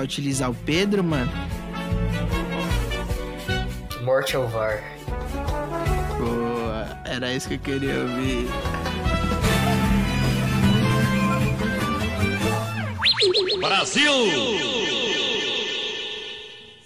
[0.00, 1.30] vai utilizar o Pedro, mano?
[4.02, 4.82] Morte ao VAR.
[6.18, 8.48] Boa, era isso que eu queria ouvir.
[13.60, 14.12] Brasil!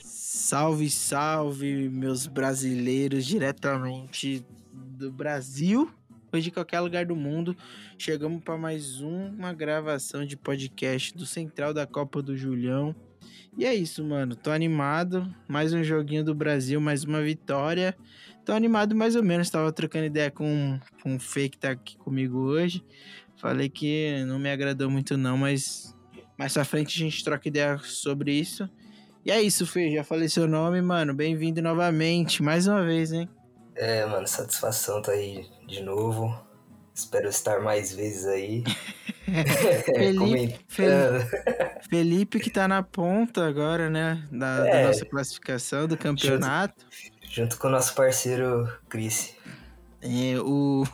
[0.02, 5.88] Salve, salve, meus brasileiros, diretamente do Brasil
[6.32, 7.56] ou de qualquer lugar do mundo.
[7.96, 12.94] Chegamos para mais uma gravação de podcast do Central da Copa do Julião.
[13.56, 14.34] E é isso, mano.
[14.34, 15.32] Tô animado.
[15.46, 17.96] Mais um joguinho do Brasil, mais uma vitória.
[18.44, 19.48] Tô animado mais ou menos.
[19.48, 22.84] Tava trocando ideia com, com um fake que tá aqui comigo hoje.
[23.36, 25.94] Falei que não me agradou muito, não, mas
[26.36, 28.68] mais pra frente a gente troca ideia sobre isso.
[29.24, 29.90] E é isso, Fê.
[29.90, 31.14] Já falei seu nome, mano.
[31.14, 33.28] Bem-vindo novamente, mais uma vez, hein?
[33.76, 36.36] É, mano, satisfação tá aí de novo.
[36.94, 38.62] Espero estar mais vezes aí.
[39.84, 44.22] Felipe, Felipe, Felipe, que tá na ponta agora, né?
[44.30, 46.86] Da, é, da nossa classificação do campeonato.
[46.90, 49.34] Junto, junto com o nosso parceiro Chris.
[50.02, 50.84] É, o,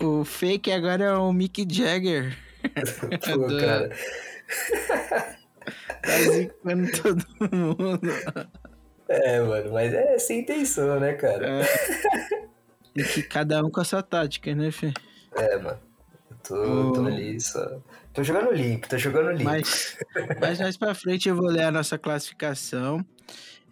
[0.00, 2.36] o, o fake agora é o Mick Jagger.
[3.24, 3.60] Pô, do...
[3.60, 3.90] cara.
[6.02, 8.10] Tá zicando todo mundo.
[9.08, 11.62] É, mano, mas é sem intenção, né, cara?
[11.62, 12.50] É.
[13.04, 14.92] Que cada um com a sua tática, né, Fê?
[15.36, 15.78] É, mano.
[16.30, 17.80] Eu tô, tô ali só.
[18.12, 19.44] Tô jogando limpo, tô jogando limpo.
[19.44, 19.96] Mas,
[20.40, 23.04] mas mais pra frente eu vou ler a nossa classificação.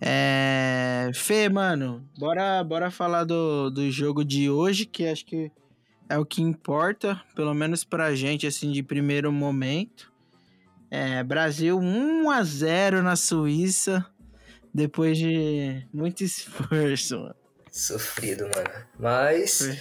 [0.01, 1.11] É...
[1.15, 5.51] Fê, mano, bora, bora falar do, do jogo de hoje, que acho que
[6.09, 10.13] é o que importa, pelo menos pra gente, assim, de primeiro momento.
[10.91, 14.07] É, Brasil 1 a 0 na Suíça,
[14.73, 17.35] depois de muito esforço, mano.
[17.79, 18.87] Sofrido, mano.
[18.99, 19.81] Mas.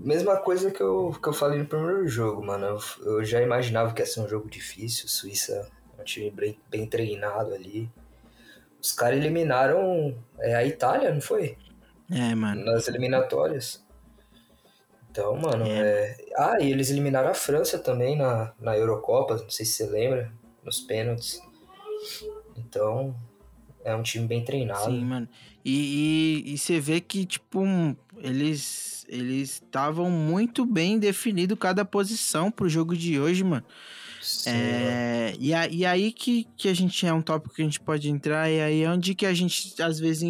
[0.00, 2.66] Mesma coisa que eu, que eu falei no primeiro jogo, mano.
[2.66, 5.08] Eu, eu já imaginava que ia ser um jogo difícil.
[5.08, 7.88] Suíça é um time bem, bem treinado ali.
[8.82, 11.56] Os caras eliminaram é, a Itália, não foi?
[12.10, 12.64] É, mano.
[12.64, 13.84] Nas eliminatórias.
[15.08, 15.78] Então, mano, é.
[15.78, 16.16] é...
[16.36, 20.32] Ah, e eles eliminaram a França também na, na Eurocopa, não sei se você lembra,
[20.64, 21.40] nos pênaltis.
[22.56, 23.14] Então,
[23.84, 24.84] é um time bem treinado.
[24.90, 25.28] Sim, mano.
[25.64, 27.64] E, e, e você vê que, tipo,
[28.18, 33.64] eles eles estavam muito bem definido cada posição pro jogo de hoje, mano.
[34.46, 37.80] É, e, a, e aí que, que a gente é um tópico que a gente
[37.80, 40.22] pode entrar, e aí é onde que a gente às vezes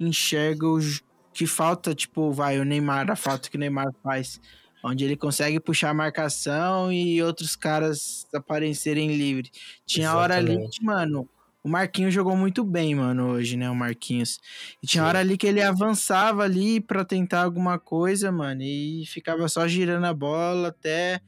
[0.00, 4.40] enxerga os, que falta, tipo, vai, o Neymar, a falta que o Neymar faz.
[4.82, 9.50] Onde ele consegue puxar a marcação e outros caras aparecerem livre.
[9.84, 10.22] Tinha Exatamente.
[10.22, 11.28] hora ali, mano,
[11.66, 13.68] o Marquinhos jogou muito bem, mano, hoje, né?
[13.68, 14.38] O Marquinhos.
[14.80, 15.08] E tinha Sim.
[15.08, 20.04] hora ali que ele avançava ali para tentar alguma coisa, mano, e ficava só girando
[20.04, 21.20] a bola até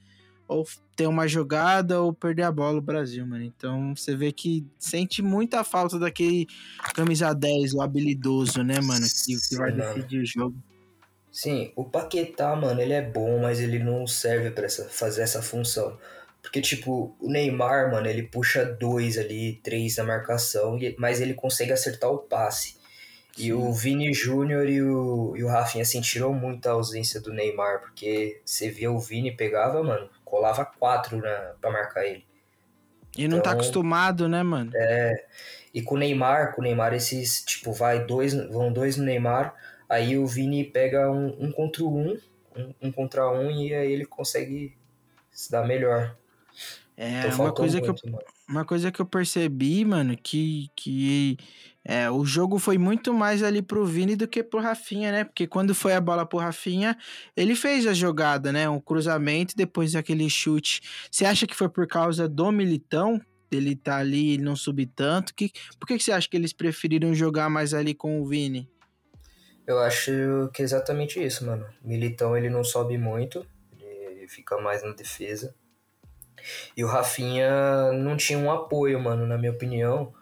[0.47, 3.43] ou ter uma jogada ou perder a bola o Brasil, mano.
[3.43, 6.47] Então você vê que sente muita falta daquele
[6.95, 9.07] camisa 10, o habilidoso, né, mano?
[9.27, 10.57] Que, que vai decidir o jogo.
[11.33, 15.99] Sim, o Paquetá, mano, ele é bom, mas ele não serve para fazer essa função.
[16.43, 21.73] Porque, tipo, o Neymar, mano, ele puxa dois ali, três na marcação, mas ele consegue
[21.73, 22.79] acertar o passe.
[23.37, 23.45] Sim.
[23.47, 27.81] E o Vini Júnior e o, e o Rafinha sentiram muito a ausência do Neymar,
[27.81, 32.25] porque você via o Vini pegava, mano, colava quatro na, pra marcar ele.
[33.17, 34.71] E não tá então, tá acostumado, né, mano?
[34.75, 35.25] É.
[35.73, 39.55] E com o Neymar, com o Neymar, esses, tipo, vai dois, vão dois no Neymar,
[39.89, 42.19] aí o Vini pega um, um contra um,
[42.57, 44.77] um, um, contra um, e aí ele consegue
[45.31, 46.17] se dar melhor.
[46.97, 48.25] É, então, uma coisa muito, que eu, mano.
[48.49, 51.37] uma coisa que eu percebi, mano, que, que
[51.85, 55.25] é, o jogo foi muito mais ali pro Vini do que pro Rafinha, né?
[55.25, 56.99] Porque quando foi a bola pro Rafinha,
[57.37, 58.69] ele fez a jogada, né?
[58.69, 60.83] Um cruzamento depois aquele chute.
[61.09, 63.21] Você acha que foi por causa do Militão?
[63.51, 65.33] Ele tá ali e não subir tanto?
[65.35, 68.69] Que, por que, que você acha que eles preferiram jogar mais ali com o Vini?
[69.65, 71.65] Eu acho que é exatamente isso, mano.
[71.81, 73.47] Militão ele não sobe muito,
[73.81, 75.55] ele fica mais na defesa.
[76.77, 80.13] E o Rafinha não tinha um apoio, mano, na minha opinião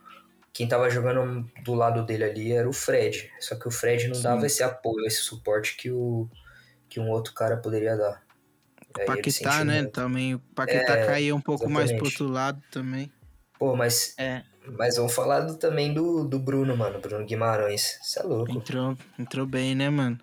[0.56, 3.30] quem tava jogando do lado dele ali era o Fred.
[3.38, 4.22] Só que o Fred não Sim.
[4.22, 6.26] dava esse apoio, esse suporte que, o,
[6.88, 8.22] que um outro cara poderia dar.
[8.88, 9.82] O Paquetá, né?
[9.82, 9.92] Muito.
[9.92, 10.34] Também.
[10.34, 11.90] O Paquetá é, caía um pouco exatamente.
[11.90, 13.12] mais pro outro lado também.
[13.58, 14.14] Pô, mas.
[14.16, 14.44] É.
[14.78, 17.00] Mas vamos falar do, também do, do Bruno, mano.
[17.00, 17.98] Bruno Guimarães.
[18.02, 18.50] Você é louco.
[18.50, 20.18] Entrou, entrou bem, né, mano?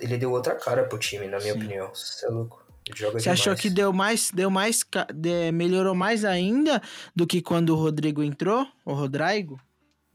[0.00, 1.58] Ele deu outra cara pro time, na minha Sim.
[1.58, 1.94] opinião.
[1.94, 2.61] Você é louco.
[2.94, 3.40] Joga Você demais.
[3.40, 4.84] achou que deu mais, deu mais,
[5.14, 6.80] de, melhorou mais ainda
[7.14, 9.60] do que quando o Rodrigo entrou, o Rodrigo?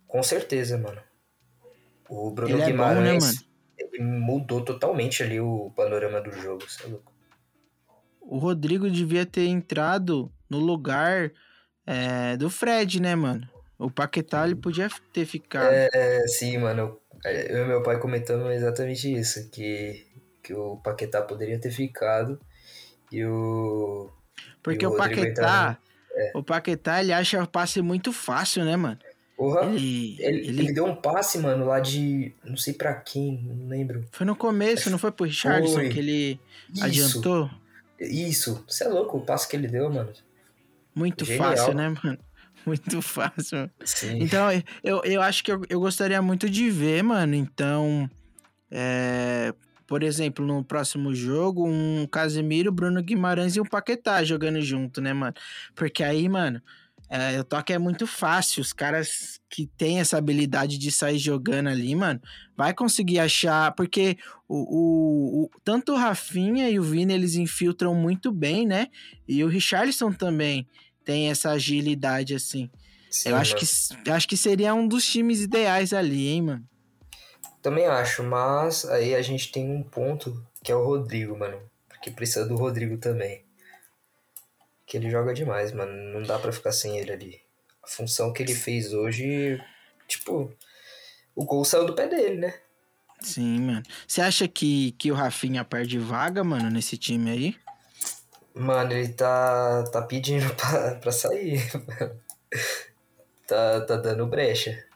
[0.08, 1.02] Com certeza, mano.
[2.10, 3.48] O Bruno ele Guimarães, é bom, né,
[3.78, 7.14] ele mudou totalmente ali o panorama do jogo, você é louco.
[8.22, 11.32] O Rodrigo devia ter entrado no lugar
[11.86, 13.48] é, do Fred, né, mano?
[13.78, 15.72] O Paquetá ele podia ter ficado.
[15.72, 17.00] É, sim, mano.
[17.24, 20.06] Eu e meu pai comentando exatamente isso, que,
[20.44, 22.40] que o Paquetá poderia ter ficado
[23.12, 24.10] e o.
[24.64, 25.78] Porque e o, Rodrigo Paquetá,
[26.12, 26.32] entrando.
[26.36, 29.00] o Paquetá, ele acha o passe muito fácil, né, mano?
[29.38, 32.34] Porra, Ele, ele, ele, ele deu um passe, mano, lá de.
[32.44, 34.06] Não sei pra quem, não lembro.
[34.12, 35.90] foi no começo, não foi pro Richardson Foi.
[35.90, 36.40] que ele
[36.74, 37.50] Isso, adiantou?
[38.00, 40.12] Isso, você é louco o passe que ele deu, mano.
[40.96, 41.52] Muito Genial.
[41.56, 42.18] fácil, né, mano?
[42.66, 43.70] Muito fácil.
[43.86, 44.18] Sim.
[44.22, 44.50] Então,
[44.84, 47.34] eu, eu acho que eu, eu gostaria muito de ver, mano.
[47.34, 48.10] Então,
[48.70, 49.54] é,
[49.88, 55.14] por exemplo, no próximo jogo, um Casemiro, Bruno Guimarães e um Paquetá jogando junto, né,
[55.14, 55.34] mano?
[55.74, 56.62] Porque aí, mano,
[57.10, 58.62] é, o toque é muito fácil.
[58.62, 62.22] Os caras que têm essa habilidade de sair jogando ali, mano,
[62.56, 63.72] vai conseguir achar.
[63.76, 64.18] Porque
[64.48, 68.88] o, o, o- tanto o Rafinha e o Vini, eles infiltram muito bem, né?
[69.26, 70.68] E o Richarlison também
[71.06, 72.70] tem essa agilidade, assim.
[73.10, 73.66] Sim, Eu acho mano.
[74.04, 76.66] que, eu acho que seria um dos times ideais ali, hein, mano?
[77.68, 81.60] Também acho, mas aí a gente tem um ponto que é o Rodrigo, mano.
[81.90, 83.44] Porque precisa do Rodrigo também.
[84.86, 85.92] Que ele joga demais, mano.
[86.14, 87.42] Não dá pra ficar sem ele ali.
[87.84, 89.62] A função que ele fez hoje,
[90.08, 90.50] tipo,
[91.36, 92.54] o gol saiu do pé dele, né?
[93.20, 93.84] Sim, mano.
[94.08, 97.56] Você acha que, que o Rafinha perde vaga, mano, nesse time aí?
[98.56, 101.70] Mano, ele tá, tá pedindo pra, pra sair.
[103.46, 104.87] tá, tá dando brecha.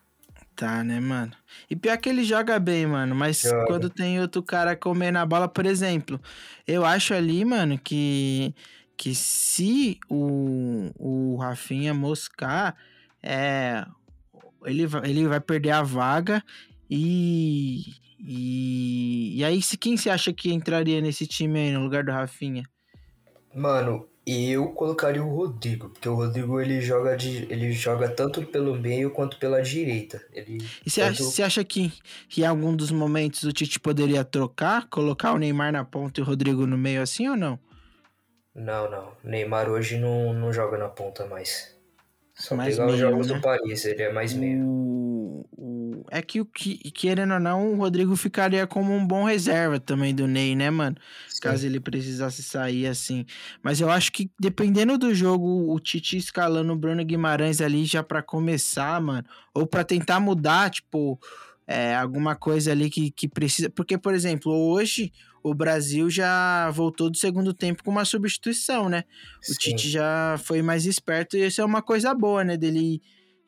[0.61, 1.31] Tá, né, mano?
[1.67, 3.15] E pior que ele joga bem, mano.
[3.15, 3.65] Mas Joga.
[3.65, 6.21] quando tem outro cara comendo a bola, por exemplo,
[6.67, 8.53] eu acho ali, mano, que,
[8.95, 12.75] que se o, o Rafinha moscar,
[13.23, 13.83] é,
[14.63, 16.43] ele, vai- ele vai perder a vaga
[16.87, 17.99] e.
[18.23, 22.11] E, e aí, se quem você acha que entraria nesse time aí no lugar do
[22.11, 22.61] Rafinha?
[23.55, 28.75] Mano, eu colocaria o Rodrigo, porque o Rodrigo ele joga de, ele joga tanto pelo
[28.79, 30.21] meio quanto pela direita.
[30.31, 31.91] Ele E você acha, tanto- você acha que,
[32.29, 36.23] que em algum dos momentos o Tite poderia trocar, colocar o Neymar na ponta e
[36.23, 37.59] o Rodrigo no meio assim ou não?
[38.53, 39.13] Não, não.
[39.23, 41.75] O Neymar hoje não, não joga na ponta mais.
[42.35, 43.33] Só Mais pegar os meio, jogos né?
[43.35, 44.65] do Paris, ele é mais meio.
[44.65, 45.00] O,
[45.57, 49.79] o- é que, o que, querendo ou não, o Rodrigo ficaria como um bom reserva
[49.79, 50.95] também do Ney, né, mano?
[51.41, 53.25] Caso ele precisasse sair assim.
[53.63, 58.03] Mas eu acho que dependendo do jogo, o Tite escalando o Bruno Guimarães ali já
[58.03, 59.25] pra começar, mano.
[59.53, 61.19] Ou pra tentar mudar, tipo,
[61.67, 63.69] é, alguma coisa ali que, que precisa.
[63.69, 65.11] Porque, por exemplo, hoje
[65.43, 69.03] o Brasil já voltou do segundo tempo com uma substituição, né?
[69.49, 69.59] O Sim.
[69.59, 72.55] Tite já foi mais esperto e isso é uma coisa boa, né?
[72.57, 73.01] Dele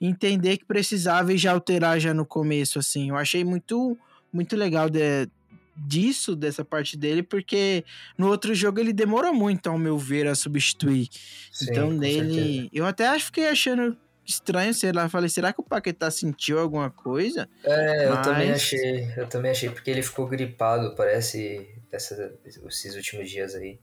[0.08, 3.10] entender que precisava e já alterar já no começo, assim.
[3.10, 3.98] Eu achei muito,
[4.32, 5.30] muito legal de-
[5.76, 7.84] disso, dessa parte dele, porque
[8.18, 11.08] no outro jogo ele demorou muito, ao meu ver, a substituir.
[11.52, 12.34] Sim, então, nele.
[12.36, 12.70] certeza.
[12.74, 15.10] Eu até fiquei achando estranho, sei lá.
[15.10, 17.50] Falei, será que o Paquetá sentiu alguma coisa?
[17.64, 19.14] É, eu também Mas- achei.
[19.18, 23.80] Eu também achei, porque ele ficou gripado, parece, essa, esses últimos dias aí.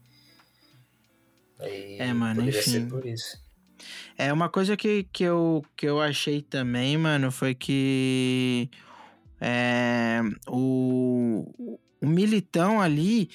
[1.59, 2.71] Aí É, mano, poderia enfim.
[2.71, 3.37] ser por isso.
[4.17, 8.69] É, uma coisa que, que, eu, que eu achei também, mano, foi que
[9.39, 13.29] é, o, o Militão ali,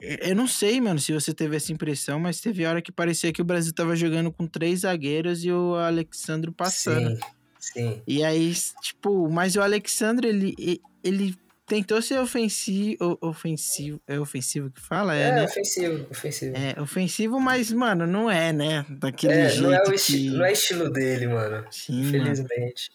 [0.00, 3.42] eu não sei, mano, se você teve essa impressão, mas teve hora que parecia que
[3.42, 7.16] o Brasil tava jogando com três zagueiros e o Alexandro passando.
[7.16, 7.20] Sim,
[7.58, 8.02] sim.
[8.06, 11.34] E aí, tipo, mas o Alexandre, ele, ele
[11.66, 15.14] tentou ser ofensivo, ofensivo, é ofensivo que fala?
[15.16, 15.44] É, É, né?
[15.44, 16.56] ofensivo, ofensivo.
[16.56, 18.86] É ofensivo, mas, mano, não é, né?
[18.88, 20.30] Daquele É, jeito não, é o que...
[20.30, 21.66] não é estilo dele, mano.
[21.70, 22.08] Sim, mano.
[22.08, 22.90] Infelizmente.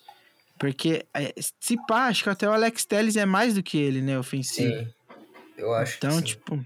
[0.57, 4.01] Porque, é, se pá, acho que até o Alex Telles é mais do que ele,
[4.01, 4.73] né, ofensivo.
[4.73, 4.87] Sim.
[5.57, 6.23] Eu acho então, que sim.
[6.23, 6.65] tipo...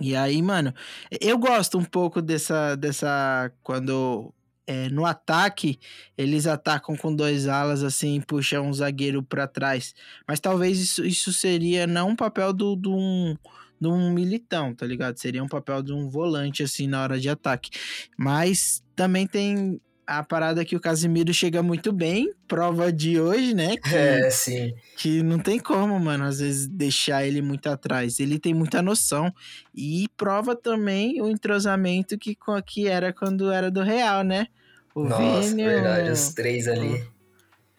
[0.00, 0.74] E aí, mano,
[1.20, 2.74] eu gosto um pouco dessa...
[2.74, 4.34] dessa quando
[4.66, 5.78] é, no ataque
[6.16, 9.94] eles atacam com dois alas, assim, puxam um zagueiro pra trás.
[10.26, 13.36] Mas talvez isso, isso seria não um papel do, do um,
[13.80, 15.18] de um militão, tá ligado?
[15.18, 17.70] Seria um papel de um volante, assim, na hora de ataque.
[18.16, 23.76] Mas também tem a parada que o Casimiro chega muito bem, prova de hoje, né?
[23.76, 24.74] Que, É, sim.
[24.98, 28.18] que não tem como, mano, às vezes deixar ele muito atrás.
[28.20, 29.32] Ele tem muita noção.
[29.74, 34.48] E prova também o entrosamento que, que era quando era do Real, né?
[34.94, 36.10] O Nossa, Vini, verdade.
[36.10, 37.06] o- Os três ali.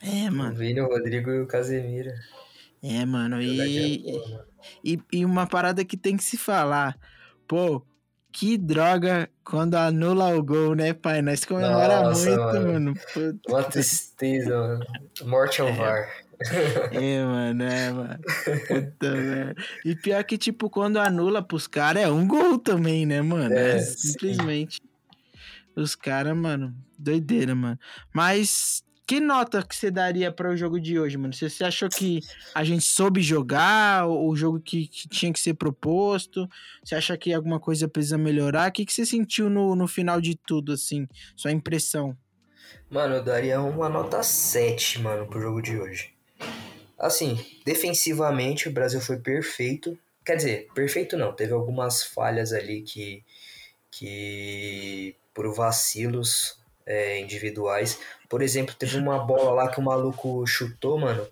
[0.01, 0.55] É, O mano.
[0.55, 2.09] Vini, o Rodrigo e o Casemiro.
[2.81, 3.41] É, mano.
[3.41, 4.43] E, boa, mano.
[4.83, 6.97] e, e uma parada que tem que se falar.
[7.47, 7.85] Pô,
[8.33, 11.21] que droga quando anula o gol, né, pai?
[11.21, 12.71] Nós comemora Nossa, muito, mano.
[12.73, 12.93] mano.
[13.13, 13.39] Puta.
[13.47, 14.85] Uma tristeza, mano.
[15.25, 16.09] Morte ao VAR.
[16.91, 18.19] É, mano, é, mano.
[18.67, 19.55] Puta merda.
[19.85, 23.53] E pior que, tipo, quando anula pros caras, é um gol também, né, mano?
[23.53, 24.09] É, É, sim.
[24.09, 24.81] simplesmente
[25.75, 27.79] Os caras, mano, doideira, mano.
[28.13, 31.31] Mas que nota que você daria para o jogo de hoje, mano?
[31.31, 32.19] Você, você achou que
[32.55, 36.49] a gente soube jogar o jogo que, que, tinha que ser proposto?
[36.83, 38.69] Você acha que alguma coisa precisa melhorar?
[38.69, 41.07] O que, que você sentiu no, no final de tudo, assim?
[41.35, 42.17] Sua impressão?
[42.89, 46.11] Mano, eu daria uma nota 7, mano, pro jogo de hoje.
[46.97, 49.95] Assim, defensivamente o Brasil foi perfeito.
[50.25, 53.23] Quer dizer, perfeito não, teve algumas falhas ali que,
[53.91, 57.99] que por vacilos é, individuais.
[58.33, 61.23] Por exemplo, teve uma bola lá que o maluco chutou, mano.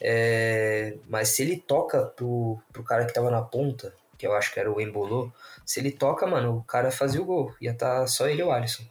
[0.00, 4.54] É, mas se ele toca pro, pro cara que tava na ponta, que eu acho
[4.54, 5.32] que era o Embolô,
[5.64, 7.52] se ele toca, mano, o cara fazia o gol.
[7.60, 8.84] Ia tá só ele e o Alisson.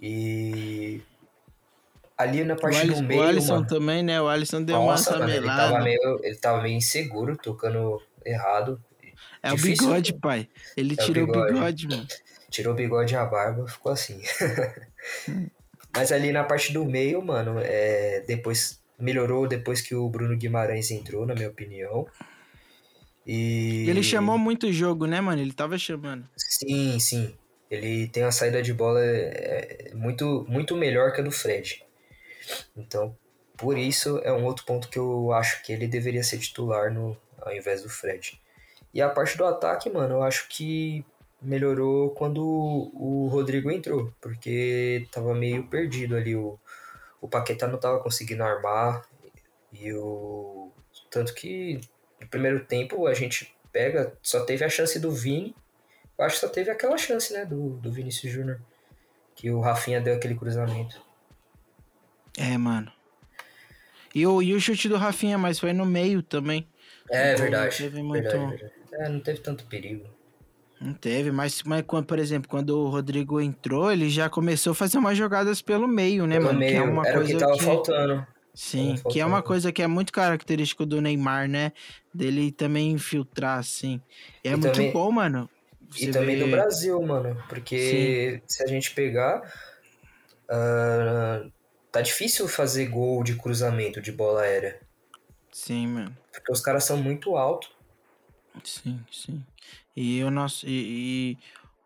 [0.00, 1.02] E
[2.16, 3.20] ali na parte Alisson, do meio.
[3.20, 4.22] O Alisson mano, também, né?
[4.22, 8.80] O Alisson deu nossa, uma ele tava, meio, ele tava meio inseguro, tocando errado.
[9.42, 10.48] É Difícil, o bigode, pai.
[10.76, 11.54] Ele é tirou o bigode.
[11.54, 12.06] bigode, mano.
[12.48, 14.22] Tirou o bigode e a barba, ficou assim.
[15.94, 20.90] Mas ali na parte do meio, mano, é, depois melhorou depois que o Bruno Guimarães
[20.90, 22.06] entrou, na minha opinião.
[23.26, 23.88] E...
[23.88, 25.40] Ele chamou muito o jogo, né, mano?
[25.40, 26.28] Ele tava chamando.
[26.36, 27.34] Sim, sim.
[27.70, 31.84] Ele tem uma saída de bola é, muito, muito melhor que a do Fred.
[32.76, 33.16] Então,
[33.56, 37.16] por isso é um outro ponto que eu acho que ele deveria ser titular no,
[37.40, 38.40] ao invés do Fred.
[38.92, 41.04] E a parte do ataque, mano, eu acho que
[41.42, 46.36] melhorou quando o Rodrigo entrou, porque tava meio perdido ali.
[46.36, 46.58] O,
[47.20, 49.02] o Paquetá não tava conseguindo armar.
[49.72, 50.70] E o.
[51.10, 51.80] Tanto que
[52.20, 55.54] no primeiro tempo a gente pega, só teve a chance do Vini.
[56.18, 58.60] Eu acho que só teve aquela chance, né, do, do Vinícius Júnior.
[59.34, 61.00] Que o Rafinha deu aquele cruzamento.
[62.38, 62.92] É, mano.
[64.14, 66.68] E o, e o chute do Rafinha, mas foi no meio também.
[67.10, 67.78] É, verdade.
[67.78, 68.22] Teve muito...
[68.22, 68.72] verdade, verdade.
[68.92, 70.06] É, não teve tanto perigo.
[70.82, 74.98] Não teve, mas, mas por exemplo, quando o Rodrigo entrou, ele já começou a fazer
[74.98, 76.58] umas jogadas pelo meio, né, pelo mano?
[76.58, 76.72] Meio.
[76.72, 77.64] Que é uma Era coisa o que tava que...
[77.64, 78.26] faltando.
[78.54, 81.72] Sim, que é uma coisa que é muito característico do Neymar, né?
[82.12, 84.00] Dele também infiltrar, assim.
[84.44, 84.92] E é e muito também...
[84.92, 85.48] bom, mano.
[85.90, 86.44] Você e também vê...
[86.44, 87.42] do Brasil, mano.
[87.48, 88.42] Porque Sim.
[88.46, 89.40] se a gente pegar.
[90.50, 91.50] Uh,
[91.90, 94.80] tá difícil fazer gol de cruzamento de bola aérea.
[95.50, 96.16] Sim, mano.
[96.30, 97.70] Porque os caras são muito altos.
[98.62, 99.42] Sim, sim.
[99.96, 100.66] E o nosso.
[100.66, 101.38] E, e,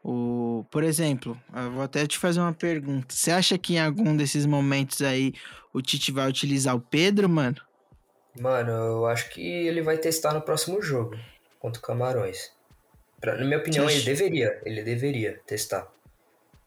[0.03, 3.15] o, por exemplo, eu vou até te fazer uma pergunta.
[3.15, 5.35] Você acha que em algum desses momentos aí
[5.73, 7.57] o Tite vai utilizar o Pedro, mano?
[8.41, 11.19] Mano, eu acho que ele vai testar no próximo jogo
[11.59, 12.53] contra o Camarões.
[13.21, 14.61] Pra, na minha opinião, ele deveria.
[14.65, 15.91] Ele deveria testar.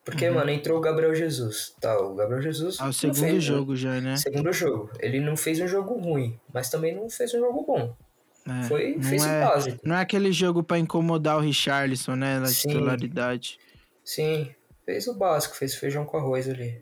[0.04, 0.36] Porque, uhum.
[0.36, 1.76] mano, entrou o Gabriel Jesus.
[1.80, 2.78] Tá, o Gabriel Jesus.
[2.80, 4.18] Ah, o segundo fez, jogo já, né?
[4.18, 4.90] Segundo jogo.
[5.00, 7.96] Ele não fez um jogo ruim, mas também não fez um jogo bom.
[8.50, 9.80] É, Foi, fez é, o básico.
[9.84, 12.40] Não é aquele jogo para incomodar o Richarlison, né?
[12.40, 12.70] Na Sim.
[12.70, 13.60] titularidade.
[14.04, 14.50] Sim,
[14.86, 16.82] fez o básico, fez feijão com arroz ali.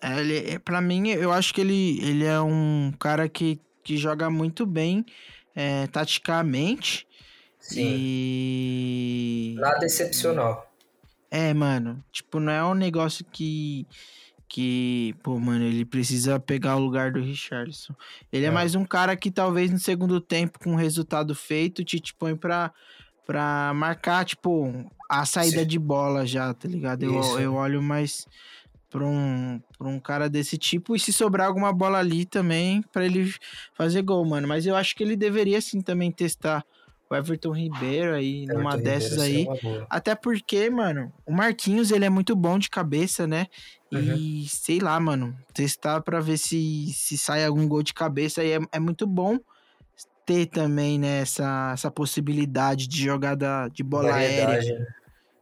[0.00, 3.96] É, ele, é, pra mim, eu acho que ele, ele é um cara que, que
[3.96, 5.04] joga muito bem
[5.54, 7.08] é, taticamente.
[7.58, 7.96] Sim.
[7.98, 9.54] E...
[9.58, 10.70] Nada excepcional.
[11.30, 12.04] É, mano.
[12.12, 13.86] Tipo, não é um negócio que
[14.48, 17.94] que, pô, mano, ele precisa pegar o lugar do Richardson.
[18.32, 18.48] Ele é.
[18.48, 22.14] é, mais um cara que talvez no segundo tempo, com o resultado feito, te, te
[22.14, 22.72] põe pra,
[23.26, 24.72] pra marcar, tipo,
[25.08, 25.66] a saída Sim.
[25.66, 27.02] de bola já, tá ligado?
[27.02, 28.26] Eu, eu olho mais
[28.90, 33.04] pra um, pra um cara desse tipo e se sobrar alguma bola ali também para
[33.04, 33.34] ele
[33.72, 34.46] fazer gol, mano.
[34.46, 36.64] Mas eu acho que ele deveria sim também testar
[37.14, 39.46] o Everton Ribeiro aí, Everton numa dessas aí.
[39.88, 43.46] Até porque, mano, o Marquinhos, ele é muito bom de cabeça, né?
[43.92, 44.16] Uhum.
[44.16, 48.52] E sei lá, mano, testar para ver se, se sai algum gol de cabeça aí
[48.52, 49.38] é, é muito bom
[50.26, 54.52] ter também, né, essa, essa possibilidade de jogada de bola Variedade.
[54.52, 54.78] aérea.
[54.78, 54.86] Né?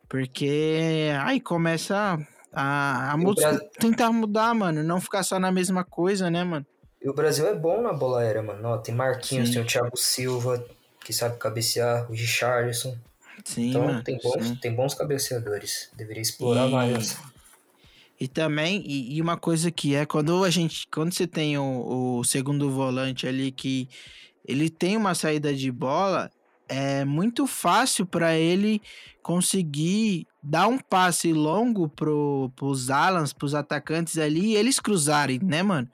[0.08, 2.18] Porque aí começa
[2.52, 3.60] a, a Brasil...
[3.78, 6.66] tentar mudar, mano, não ficar só na mesma coisa, né, mano?
[7.00, 8.68] E o Brasil é bom na bola aérea, mano.
[8.68, 9.54] Ó, tem Marquinhos, Sim.
[9.54, 10.64] tem o Thiago Silva,
[11.04, 12.96] que sabe cabecear, o Richardson.
[13.44, 14.54] Sim, então mano, tem bons, sim.
[14.56, 15.90] tem bons cabeceadores.
[15.96, 16.72] Deveria explorar e...
[16.72, 17.18] mais.
[18.20, 20.86] E também, e, e, uma coisa que é, quando a gente.
[20.88, 23.88] Quando você tem o, o segundo volante ali que
[24.46, 26.30] ele tem uma saída de bola,
[26.68, 28.80] é muito fácil para ele
[29.22, 35.62] conseguir dar um passe longo pro, pros Alans, pros atacantes ali, e eles cruzarem, né,
[35.62, 35.88] mano?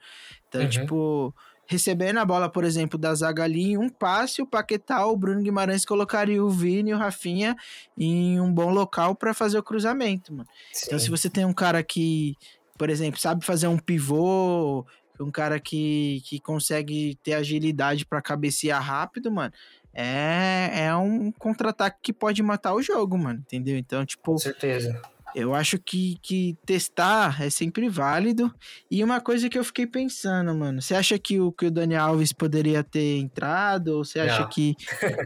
[0.47, 0.69] Então, uhum.
[0.69, 1.35] tipo,
[1.69, 5.85] recebendo a bola, por exemplo, da zaga ali, um passe, o Paquetá, o Bruno Guimarães
[5.85, 7.55] colocaria o Vini e o Rafinha
[7.95, 10.49] em um bom local para fazer o cruzamento, mano.
[10.73, 10.85] Sim.
[10.87, 12.35] Então, se você tem um cara que,
[12.75, 14.83] por exemplo, sabe fazer um pivô,
[15.19, 19.53] um cara que, que consegue ter agilidade para cabecear rápido, mano,
[19.93, 23.77] é, é um contra-ataque que pode matar o jogo, mano, entendeu?
[23.77, 24.31] Então, tipo.
[24.31, 24.99] Com certeza.
[25.35, 28.53] Eu acho que, que testar é sempre válido.
[28.89, 30.81] E uma coisa que eu fiquei pensando, mano.
[30.81, 33.89] Você acha que o, que o Dani Alves poderia ter entrado?
[33.97, 34.49] Ou você acha Não.
[34.49, 34.75] que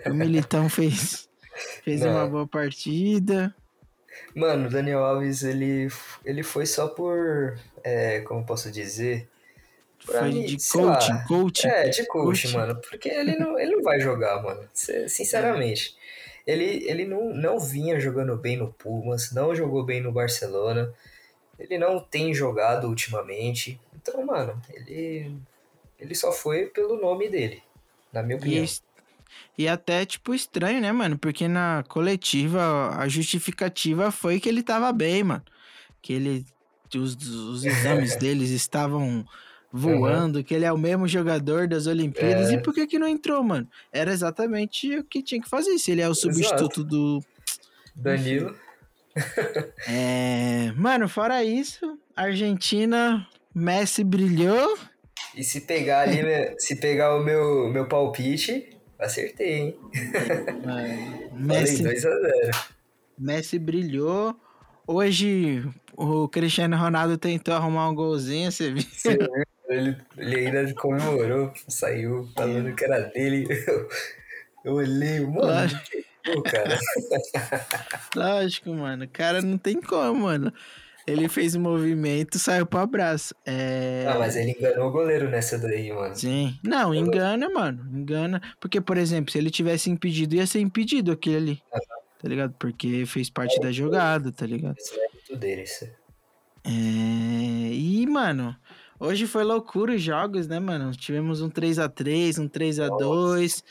[0.08, 1.28] o Militão fez,
[1.84, 2.12] fez Não.
[2.12, 3.54] uma boa partida?
[4.36, 5.88] Mano, o Daniel Alves, ele,
[6.24, 7.58] ele foi só por.
[7.84, 9.28] É, como posso dizer?
[10.06, 11.26] Pra Foi mim, de coaching, lá.
[11.28, 11.68] coaching.
[11.68, 12.58] É, de coach, Coaching.
[12.58, 12.82] mano.
[12.90, 14.62] Porque ele não, ele não vai jogar, mano.
[15.08, 15.96] Sinceramente.
[16.46, 20.94] Ele, ele não, não vinha jogando bem no Pumas, não jogou bem no Barcelona.
[21.58, 23.80] Ele não tem jogado ultimamente.
[23.96, 25.32] Então, mano, ele,
[26.00, 27.64] ele só foi pelo nome dele,
[28.12, 28.64] na minha E, opinião.
[28.64, 28.84] es-
[29.58, 31.18] e até, tipo, estranho, né, mano?
[31.18, 35.44] Porque na coletiva, a justificativa foi que ele tava bem, mano.
[36.02, 36.46] Que ele.
[36.96, 39.26] Os, os exames deles estavam
[39.74, 42.52] voando, que ele é o mesmo jogador das Olimpíadas.
[42.52, 42.54] É.
[42.54, 43.68] E por que que não entrou, mano?
[43.92, 45.80] Era exatamente o que tinha que fazer.
[45.80, 47.20] Se ele é o substituto do.
[47.96, 48.56] Danilo.
[49.88, 50.72] É...
[50.76, 54.76] Mano, fora isso, Argentina, Messi brilhou.
[55.36, 56.20] E se pegar ali,
[56.58, 59.80] se pegar o meu, meu palpite, acertei, hein?
[60.66, 62.70] Falei Messi 2x0.
[63.16, 64.36] Messi brilhou.
[64.88, 65.64] Hoje
[65.96, 68.84] o Cristiano Ronaldo tentou arrumar um golzinho, você viu?
[69.74, 73.48] Ele, ele ainda comemorou, saiu falando que era dele.
[73.68, 73.90] Eu,
[74.66, 75.82] eu olhei, mano, Lógico.
[76.24, 76.80] pô, cara.
[78.16, 79.04] Lógico, mano.
[79.04, 80.54] O cara não tem como, mano.
[81.06, 83.36] Ele fez o movimento, saiu pro abraço.
[83.46, 84.06] É.
[84.08, 86.16] Ah, mas ele enganou o goleiro nessa daí, mano.
[86.16, 86.58] Sim.
[86.64, 87.86] Não, engana, mano.
[87.94, 88.42] Engana.
[88.60, 91.64] Porque, por exemplo, se ele tivesse impedido, ia ser impedido aquele ali.
[92.22, 92.56] Tá ligado?
[92.58, 94.78] Porque fez parte da jogada, tá ligado?
[94.78, 95.84] Esse é muito dele, isso.
[96.64, 96.70] É...
[96.70, 98.56] E, mano,
[99.00, 100.92] hoje foi loucura os jogos, né, mano?
[100.92, 103.64] Tivemos um 3x3, um 3x2.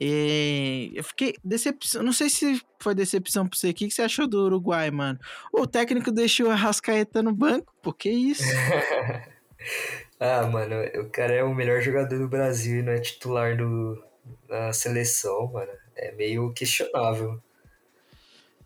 [0.00, 2.02] E eu fiquei decepção.
[2.02, 3.70] Não sei se foi decepção pra você.
[3.70, 5.18] O que você achou do Uruguai, mano?
[5.52, 7.72] O técnico deixou a Rascaeta no banco.
[7.80, 8.42] Pô, que isso?
[10.18, 14.02] ah, mano, o cara é o melhor jogador do Brasil e não é titular do,
[14.48, 15.72] da seleção, mano.
[15.96, 17.40] É meio questionável.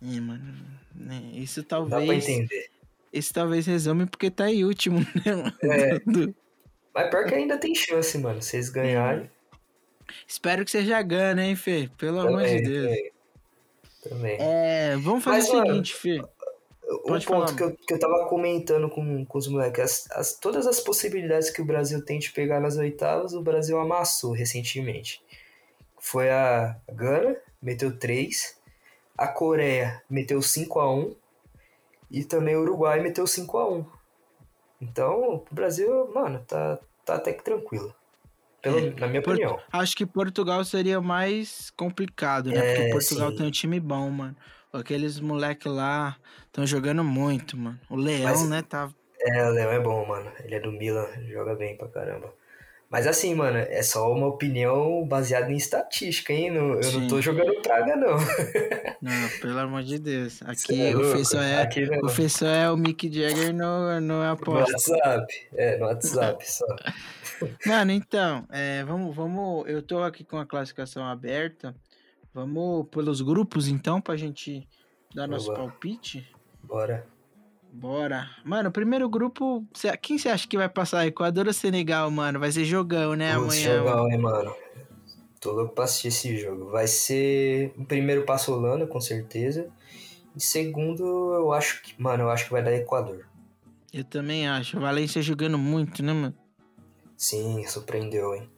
[0.01, 0.55] É, mano.
[0.95, 2.27] né, Isso Dá pra talvez.
[2.27, 2.69] entender.
[3.11, 5.53] Isso talvez resume porque tá em último, né, mano?
[5.63, 5.99] É.
[5.99, 6.35] Do-
[6.93, 8.39] Mas pior que ainda tem chance, mano.
[8.53, 9.29] Eles ganharem,
[10.27, 11.87] Espero que seja gana, hein, Fê?
[11.97, 12.85] Pelo amor de também, Deus.
[12.87, 13.11] também.
[14.01, 14.37] Também.
[14.39, 16.19] É, vamos fazer Mas, o mano, seguinte, Fê.
[16.91, 17.55] Um Pode ponto falar.
[17.55, 21.51] que eu, que eu tava comentando com, com os moleques, as, as- todas as possibilidades
[21.51, 25.21] que o Brasil tem de pegar nas oitavas, o Brasil amassou recentemente.
[25.99, 28.57] Foi a Gana, meteu 3,
[29.15, 31.13] a Coreia meteu 5 a 1
[32.09, 33.85] e também o Uruguai meteu 5 a 1
[34.81, 37.93] Então, o Brasil, mano, tá, tá até que tranquilo.
[38.61, 39.59] Pelo, na minha Por- opinião.
[39.71, 42.57] Acho que Portugal seria mais complicado, né?
[42.57, 43.37] É, Porque Portugal sim.
[43.37, 44.35] tem um time bom, mano.
[44.73, 47.79] Aqueles moleque lá estão jogando muito, mano.
[47.89, 48.61] O Leão, Mas- né?
[48.61, 48.89] Tá...
[49.21, 50.31] É, o Léo é bom, mano.
[50.43, 52.33] Ele é do Milan, joga bem pra caramba.
[52.89, 56.49] Mas assim, mano, é só uma opinião baseada em estatística, hein?
[56.49, 57.01] Não- eu Sim.
[57.01, 58.17] não tô jogando praga, não.
[59.01, 60.41] Não, pelo amor de Deus.
[60.43, 61.99] Aqui é o só é, Aqui não.
[61.99, 62.09] o
[62.45, 64.73] é o Mick Jagger no, no No aposta.
[64.73, 65.47] WhatsApp.
[65.55, 66.65] É, no WhatsApp só.
[67.65, 69.69] Mano, então, é, vamos, vamos.
[69.69, 71.73] Eu tô aqui com a classificação aberta.
[72.33, 74.67] Vamos pelos grupos, então, pra gente
[75.15, 75.59] dar nosso Boa.
[75.59, 76.27] palpite.
[76.61, 77.05] Bora.
[77.71, 78.29] Bora.
[78.43, 79.65] Mano, o primeiro grupo.
[80.01, 81.05] quem você acha que vai passar?
[81.05, 82.39] Equador ou Senegal, mano?
[82.39, 83.35] Vai ser jogão, né?
[83.35, 83.77] Putz, Amanhã.
[83.77, 84.55] jogão, hein, mano.
[85.39, 86.71] Tô louco pra assistir esse jogo.
[86.71, 89.69] Vai ser o primeiro passo Holanda, com certeza.
[90.35, 91.93] E segundo, eu acho que.
[92.01, 93.25] Mano, eu acho que vai dar Equador.
[93.93, 94.77] Eu também acho.
[94.77, 96.35] O Valência jogando muito, né, mano?
[97.15, 98.49] Sim, surpreendeu, hein?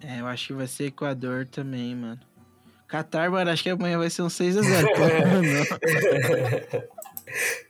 [0.00, 2.20] É, eu acho que vai ser Equador também, mano.
[2.88, 4.64] Qatar, mano, acho que amanhã vai ser um 6x0.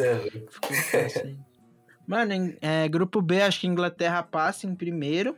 [0.00, 0.20] é.
[2.06, 5.36] Mano, é, grupo B, acho que Inglaterra passa em primeiro.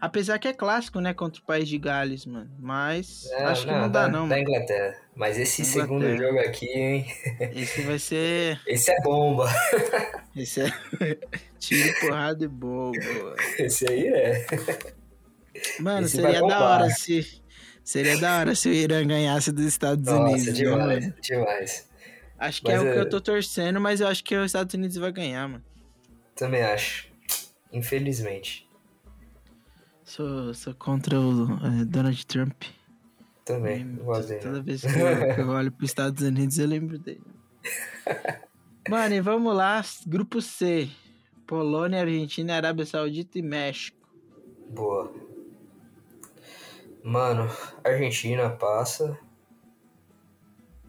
[0.00, 1.14] Apesar que é clássico, né?
[1.14, 2.50] Contra o país de Gales, mano.
[2.58, 4.38] Mas É, acho que não dá, da, não, Da.
[4.38, 4.94] Inglaterra.
[5.14, 5.86] Mas esse Inglaterra.
[5.86, 7.06] segundo jogo aqui, hein?
[7.56, 8.60] Esse vai ser.
[8.66, 9.48] Esse é bomba.
[10.36, 10.72] Esse é.
[11.58, 12.92] Tiro, porrada e bobo.
[13.58, 14.46] Esse aí é.
[15.80, 17.42] Mano, Esse seria da hora se.
[17.82, 20.58] Seria da hora se o Irã ganhasse dos Estados Nossa, Unidos.
[20.58, 21.88] viu, demais, demais.
[22.38, 24.46] Acho que é Mas o que é- eu tô torcendo, mas eu acho que os
[24.46, 25.64] Estados Unidos vai ganhar, mano.
[26.34, 27.08] Também acho.
[27.72, 28.68] Infelizmente.
[30.04, 32.62] Sou, sou contra o eh, Donald Trump.
[33.44, 33.84] Também.
[33.96, 37.22] Dele, Toda vez que eu, que eu olho pros Estados Unidos, eu lembro dele.
[38.88, 39.82] Mano, e vamos lá.
[40.06, 40.88] Grupo C.
[41.46, 43.96] Polônia, Argentina, Arábia Saudita e México.
[44.68, 45.12] Boa.
[47.02, 47.48] Mano,
[47.84, 49.18] Argentina passa.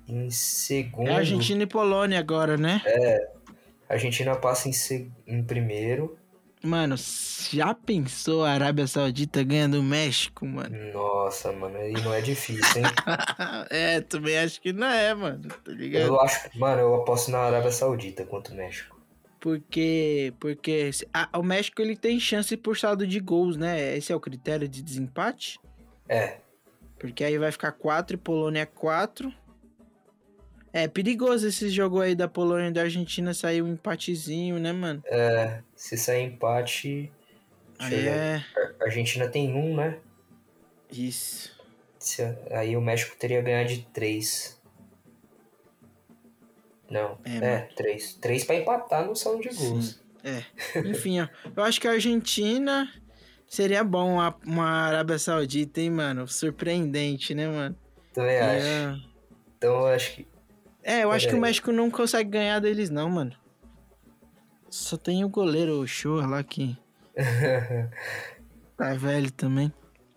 [0.08, 1.10] Em segundo.
[1.10, 2.82] É Argentina e Polônia agora, né?
[3.90, 6.18] A Argentina passa em, em primeiro.
[6.64, 6.96] Mano,
[7.52, 10.76] já pensou a Arábia Saudita ganhando o México, mano?
[10.92, 12.88] Nossa, mano, aí não é difícil, hein?
[13.70, 16.08] é, também acho que não é, mano, tá ligado?
[16.08, 18.98] eu acho, mano, eu aposto na Arábia Saudita contra o México.
[19.40, 23.96] Porque, porque ah, o México ele tem chance por saldo de gols, né?
[23.96, 25.60] Esse é o critério de desempate.
[26.10, 26.38] É,
[26.98, 29.32] Porque aí vai ficar 4 e Polônia 4.
[30.78, 35.02] É perigoso esse jogo aí da Polônia e da Argentina sair um empatezinho, né, mano?
[35.08, 37.12] é, se sair empate,
[37.80, 38.44] Aí é.
[38.80, 39.98] A Argentina tem um, né?
[40.92, 41.52] Isso.
[42.00, 44.60] Se- aí o México teria ganhar de três.
[46.90, 47.68] Não, É, é, mano.
[47.76, 48.14] três.
[48.14, 50.00] Três pra empatar no saldo de gols.
[50.24, 50.44] É.
[50.88, 51.28] Enfim, ó.
[51.56, 52.92] Eu acho que a Argentina
[53.48, 56.28] seria bom uma, uma Arábia Saudita, hein, mano?
[56.28, 57.76] Surpreendente, né, mano?
[58.14, 58.66] Também acho.
[58.68, 59.00] É,
[59.58, 60.28] Então eu acho que.
[60.88, 61.40] É eu acho que o.
[61.40, 63.34] México não consegue ganhar deles, não, mano.
[64.70, 66.78] Só tem o goleiro, o Show lá que
[68.78, 69.72] tá velho também.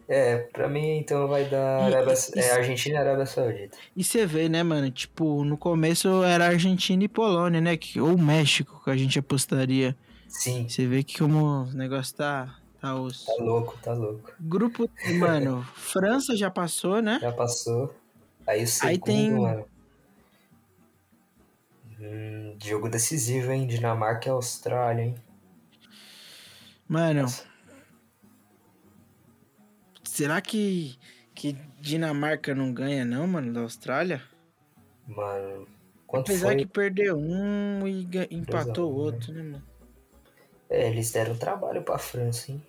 [0.08, 3.76] é, pra mim então vai dar E- Arábia, e- é, Argentina e Arábia Saudita.
[3.96, 4.90] E você vê, né, mano?
[4.90, 7.76] Tipo, no começo era Argentina e Polônia, né?
[7.76, 9.96] Que, ou México que a gente apostaria.
[10.28, 13.26] Sim, Você vê que como o negócio tá, tá osso.
[13.26, 14.30] tá louco, tá louco.
[14.40, 17.18] Grupo, mano, França já passou, né?
[17.20, 17.92] Já passou.
[18.46, 19.64] Aí o segundo, Aí tem- mano.
[22.00, 23.66] Hum, jogo decisivo, hein?
[23.66, 25.14] Dinamarca e Austrália, hein?
[26.88, 27.44] Mano, Nossa.
[30.02, 30.98] será que,
[31.34, 34.22] que Dinamarca não ganha, não, mano, da Austrália?
[35.06, 35.68] Mano,
[36.06, 36.56] quanto Apesar foi?
[36.56, 39.02] que perdeu um e empatou o né?
[39.02, 39.62] outro, né, mano?
[40.70, 42.64] É, eles deram trabalho pra França, hein?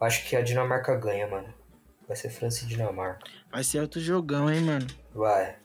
[0.00, 1.52] Acho que a Dinamarca ganha, mano.
[2.06, 3.26] Vai ser França e Dinamarca.
[3.50, 4.86] Vai ser outro jogão, hein, mano?
[5.14, 5.61] Vai.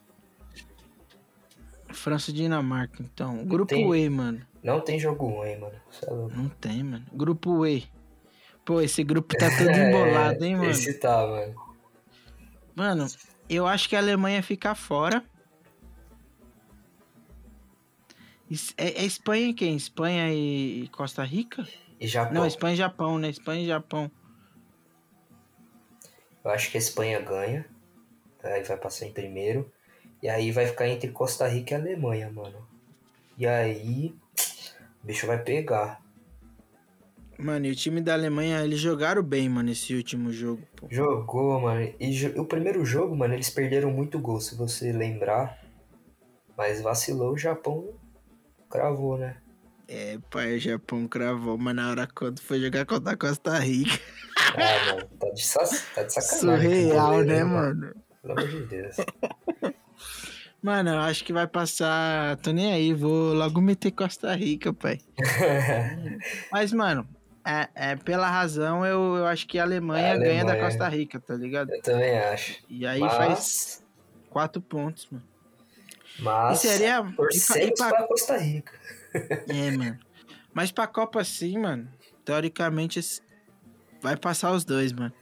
[1.92, 3.44] França e Dinamarca, então.
[3.44, 4.46] Grupo Tem- E, mano.
[4.62, 5.74] Não tem jogo ruim, mano.
[6.02, 6.36] É.
[6.36, 7.04] Não tem, mano.
[7.12, 7.88] Grupo E.
[8.64, 10.70] Pô, esse grupo tá todo embolado, hein, mano?
[10.70, 11.54] Esse tá, mano.
[12.74, 13.06] Mano,
[13.48, 15.24] eu acho que a Alemanha fica fora.
[18.76, 19.76] É, é Espanha quem?
[19.76, 21.66] Espanha e e Costa Rica?
[22.00, 22.34] E Japão.
[22.34, 23.28] Não, Espanha e Japão, né?
[23.28, 24.10] Espanha e Japão.
[26.44, 27.66] Eu acho que a Espanha ganha.
[28.42, 29.70] Aí vai passar em primeiro.
[30.22, 32.66] E aí vai ficar entre Costa Rica e Alemanha, mano.
[33.36, 34.14] E aí.
[35.02, 36.00] O bicho vai pegar.
[37.38, 40.88] Mano, e o time da Alemanha, eles jogaram bem, mano, esse último jogo, pô.
[40.90, 41.94] Jogou, mano.
[42.00, 45.56] E jo- o primeiro jogo, mano, eles perderam muito gol, se você lembrar.
[46.56, 47.94] Mas vacilou, o Japão
[48.68, 49.36] cravou, né?
[49.86, 53.98] É, pai, o Japão cravou, mas na hora quando foi jogar contra a Costa Rica.
[54.54, 56.70] Ah, mano, tá de, tá de sacanagem.
[56.72, 57.94] Surreal, goleiro, né, hein, mano?
[58.20, 58.96] Pelo amor de Deus.
[60.68, 62.36] Mano, eu acho que vai passar.
[62.42, 64.98] Tô nem aí, vou logo meter Costa Rica, pai.
[66.52, 67.08] Mas, mano,
[67.42, 70.64] é, é, pela razão, eu, eu acho que a Alemanha, A ganha da Alemanha.
[70.70, 71.70] Costa Rica, tá ligado?
[71.72, 72.58] Eu também acho.
[72.68, 73.84] E aí mas, faz
[74.28, 75.24] quatro pontos, mano.
[76.18, 78.72] mas E seria- torcemos pra- pra- Costa Rica.
[79.48, 79.98] É, mano.
[80.52, 81.88] Mas pra Copa assim, mano,
[82.26, 83.00] teoricamente
[84.02, 85.14] vai passar os dois, mano.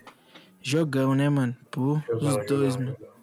[0.60, 1.56] Jogão, né, mano?
[1.70, 2.96] Pô, Jogão, os dois, jogão, mano.
[2.98, 3.15] jogão.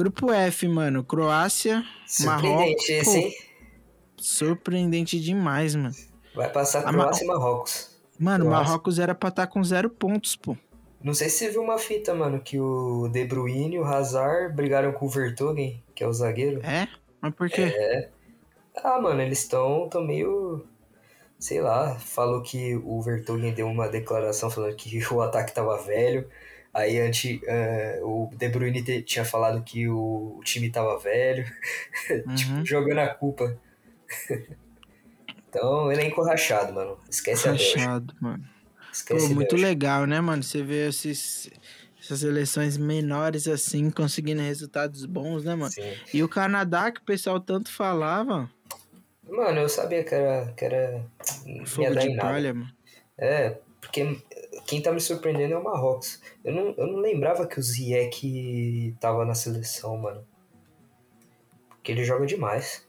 [0.00, 1.04] Grupo F, mano.
[1.04, 1.84] Croácia,
[2.20, 2.48] Marrocos.
[2.48, 3.34] Surpreendente esse, hein?
[4.16, 5.94] Surpreendente demais, mano.
[6.34, 8.00] Vai passar A Croácia e Marrocos.
[8.18, 8.64] Mano, Croácia.
[8.64, 10.56] Marrocos era pra estar com zero pontos, pô.
[11.02, 14.54] Não sei se você viu uma fita, mano, que o De Bruyne e o Hazard
[14.54, 16.64] brigaram com o Vertonghen, que é o zagueiro.
[16.64, 16.88] É?
[17.20, 18.08] Mas por quê?
[18.82, 20.64] Ah, mano, eles estão tão meio...
[21.38, 26.26] Sei lá, falou que o Vertonghen deu uma declaração falando que o ataque tava velho.
[26.72, 31.44] Aí antes, eh, o De Bruyne te- tinha falado que o, o time tava velho.
[32.26, 32.34] Uhum.
[32.34, 33.56] tipo, jogando a culpa.
[35.48, 36.98] então, ele é encorrachado, mano.
[37.10, 37.78] Esquece a Bélgica.
[37.80, 38.44] Rachado, mano.
[38.92, 40.42] Esquece Pô, a muito legal, né, mano?
[40.42, 41.50] Você vê esses,
[42.00, 45.70] essas seleções menores assim, conseguindo resultados bons, né, mano?
[45.70, 45.92] Sim.
[46.12, 48.50] E o Canadá, que o pessoal tanto falava,
[49.30, 50.52] Mano, eu sabia que era.
[50.56, 51.04] Que era
[51.64, 52.70] fogo de palha, mano.
[53.16, 53.56] É,
[53.90, 54.22] porque
[54.66, 56.20] quem tá me surpreendendo é o Marrocos.
[56.44, 60.24] Eu não, eu não lembrava que o Ziyech tava na seleção, mano.
[61.68, 62.86] Porque ele joga demais.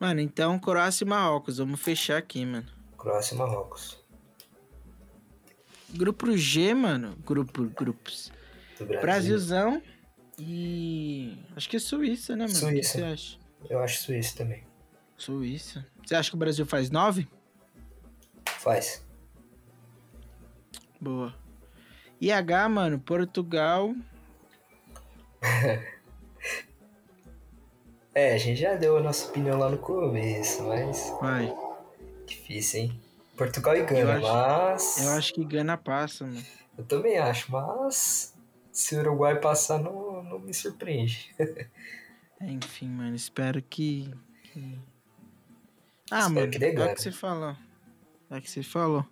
[0.00, 2.66] Mano, então Croácia e Marrocos, vamos fechar aqui, mano.
[2.96, 4.02] Croácia e Marrocos.
[5.90, 7.16] Grupo G, mano.
[7.24, 8.32] Grupo, grupos.
[8.78, 9.00] Brasil.
[9.02, 9.82] Brasilzão
[10.38, 11.38] e.
[11.54, 12.56] Acho que é Suíça, né, mano?
[12.56, 12.98] O que Suíça.
[12.98, 13.38] você acha?
[13.68, 14.64] Eu acho Suíça também.
[15.18, 15.86] Suíça.
[16.04, 17.28] Você acha que o Brasil faz nove?
[18.58, 19.05] Faz.
[21.06, 21.32] Boa.
[22.20, 23.94] IH, mano, Portugal.
[28.14, 31.12] É, a gente já deu a nossa opinião lá no começo, mas.
[31.20, 31.54] Vai.
[32.26, 33.00] Difícil, hein?
[33.36, 35.04] Portugal e Eu Gana, acho- mas.
[35.04, 36.42] Eu acho que Gana passa, mano.
[36.78, 38.34] Eu também acho, mas.
[38.72, 41.34] Se o Uruguai passar, não, não me surpreende.
[42.40, 44.10] É, Enfim, mano, espero que.
[44.52, 44.78] que-
[46.10, 47.56] Ah, Espero mano, que é o que você falou.
[48.30, 49.06] É o que você falou.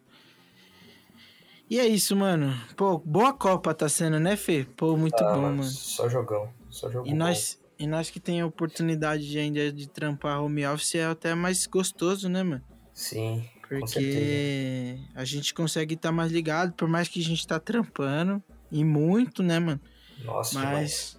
[1.68, 2.54] E é isso, mano.
[2.76, 4.66] Pô, boa Copa tá sendo, né, Fê?
[4.76, 5.64] Pô, muito Ah, bom, mano.
[5.64, 6.48] Só jogão.
[6.70, 7.10] Só jogão.
[7.10, 11.06] E nós, e nós que tem a oportunidade de ainda de trampar home office é
[11.06, 12.62] até mais gostoso, né, mano?
[12.92, 13.44] Sim.
[13.66, 18.42] Porque a gente consegue estar mais ligado, por mais que a gente tá trampando.
[18.70, 19.80] E muito, né, mano?
[20.22, 20.58] Nossa.
[20.58, 21.18] Mas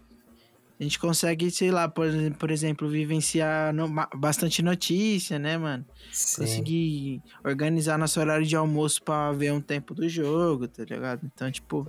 [0.79, 2.07] a gente consegue, sei lá, por,
[2.37, 5.85] por exemplo, vivenciar no- bastante notícia, né, mano?
[6.11, 6.41] Sim.
[6.41, 11.21] Conseguir organizar nosso horário de almoço pra ver um tempo do jogo, tá ligado?
[11.33, 11.87] Então, tipo,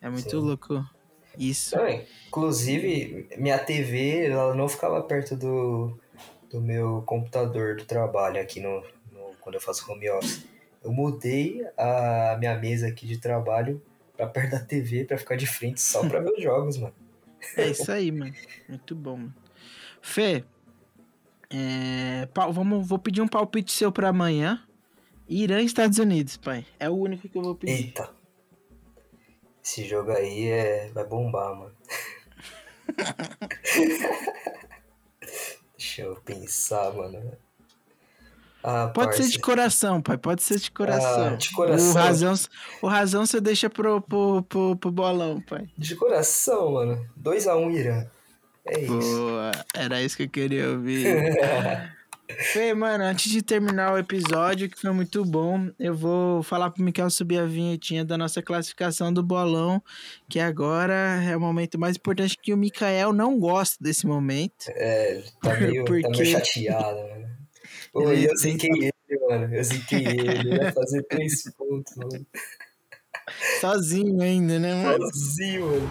[0.00, 0.36] é muito Sim.
[0.36, 0.84] louco
[1.38, 1.74] isso.
[2.28, 5.98] Inclusive, minha TV, ela não ficava perto do,
[6.50, 8.80] do meu computador do trabalho aqui no,
[9.10, 10.44] no- quando eu faço home office.
[10.82, 13.80] Eu mudei a minha mesa aqui de trabalho
[14.16, 16.94] pra perto da TV pra ficar de frente só pra ver os jogos, mano.
[17.56, 18.34] É isso aí, mano.
[18.68, 19.34] Muito bom, mano.
[20.00, 20.44] Fê,
[21.50, 24.66] é, vamos, vou pedir um palpite seu pra amanhã.
[25.28, 26.66] Irã e Estados Unidos, pai.
[26.78, 27.86] É o único que eu vou pedir.
[27.86, 28.10] Eita.
[29.64, 30.90] Esse jogo aí é...
[30.92, 31.76] vai bombar, mano.
[35.78, 37.38] Deixa eu pensar, mano.
[38.62, 40.16] Ah, Pode ser de coração, pai.
[40.16, 41.26] Pode ser de coração.
[41.26, 41.90] Ah, de coração.
[41.90, 42.34] O razão,
[42.82, 45.68] o razão você deixa pro, pro, pro, pro bolão, pai.
[45.76, 47.04] De coração, mano.
[47.20, 48.06] 2x1 Irã.
[48.64, 48.92] É isso.
[48.92, 49.50] Boa.
[49.74, 51.06] Era isso que eu queria ouvir.
[52.38, 56.82] Fê, mano, antes de terminar o episódio, que foi muito bom, eu vou falar pro
[56.82, 59.82] Mikael subir a vinhetinha da nossa classificação do bolão,
[60.28, 64.66] que agora é o momento mais importante que o Mikael não gosta desse momento.
[64.68, 67.41] É, ele tá meio, Por tá meio chateado, mano.
[67.92, 69.54] Pô, Ele- e eu ziquei ele, mano.
[69.54, 70.30] Eu ziquei ele.
[70.30, 72.26] Ele ia fazer três pontos, mano.
[73.60, 75.04] Sozinho ainda, né, mano?
[75.12, 75.88] Sozinho, mano.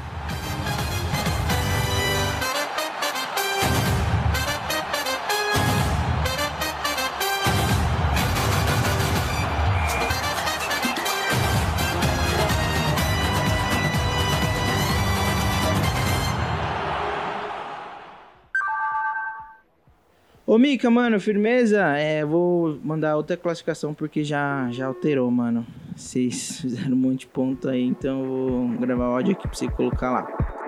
[20.51, 21.97] Ô, Mika, mano, firmeza?
[21.97, 25.65] É, vou mandar outra classificação porque já, já alterou, mano.
[25.95, 29.69] Vocês fizeram um monte de ponto aí, então eu vou gravar áudio aqui pra você
[29.69, 30.60] colocar lá.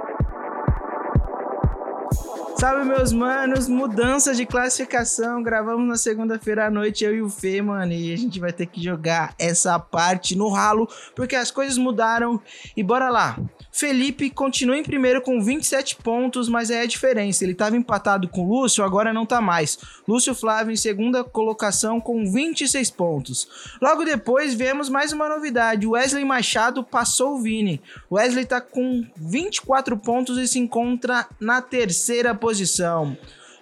[2.63, 3.67] Salve, meus manos!
[3.67, 5.43] Mudança de classificação.
[5.43, 7.91] Gravamos na segunda-feira à noite, eu e o Fê, mano.
[7.91, 12.39] E a gente vai ter que jogar essa parte no ralo, porque as coisas mudaram.
[12.77, 13.37] E bora lá.
[13.69, 17.43] Felipe continua em primeiro com 27 pontos, mas é a diferença.
[17.43, 19.77] Ele estava empatado com Lúcio, agora não tá mais.
[20.07, 23.75] Lúcio Flávio em segunda colocação com 26 pontos.
[23.81, 25.85] Logo depois vemos mais uma novidade.
[25.85, 27.81] Wesley Machado passou o Vini.
[28.09, 32.52] Wesley tá com 24 pontos e se encontra na terceira posição.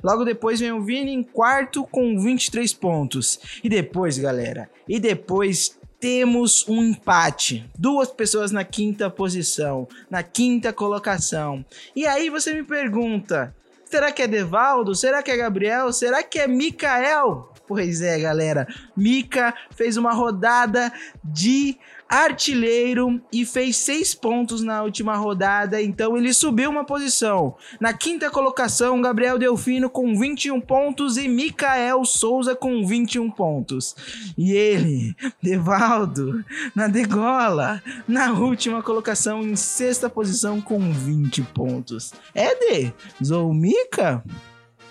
[0.04, 3.40] Logo depois vem o Vini em quarto com 23 pontos.
[3.64, 7.70] E depois, galera, e depois temos um empate.
[7.78, 11.64] Duas pessoas na quinta posição, na quinta colocação.
[11.96, 14.96] E aí você me pergunta: será que é Devaldo?
[14.96, 15.94] Será que é Gabriel?
[15.94, 17.51] Será que é Mikael?
[17.68, 18.68] Pois é, galera.
[18.96, 20.92] Mika fez uma rodada
[21.24, 21.78] de
[22.12, 27.56] artilheiro e fez seis pontos na última rodada, então ele subiu uma posição.
[27.80, 33.96] Na quinta colocação, Gabriel Delfino com 21 pontos e Mikael Souza com 21 pontos.
[34.38, 36.44] E ele, Devaldo,
[36.76, 42.12] na degola, na última colocação em sexta posição com 20 pontos.
[42.36, 42.94] É de
[43.24, 44.22] Zoumika?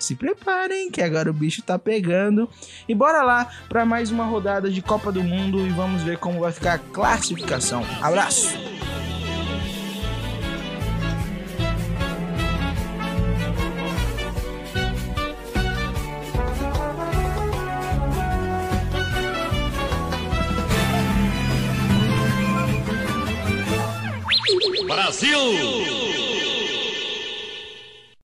[0.01, 2.49] Se preparem, que agora o bicho tá pegando.
[2.89, 6.41] E bora lá para mais uma rodada de Copa do Mundo e vamos ver como
[6.41, 7.85] vai ficar a classificação.
[8.01, 8.49] Abraço!
[24.87, 26.00] Brasil!